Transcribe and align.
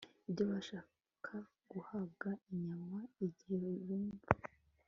ibyo 0.29 0.43
babasha 0.49 0.77
guhabwa 1.71 2.29
inyama 2.51 2.99
igihe 3.27 3.69
bumva 3.85 4.27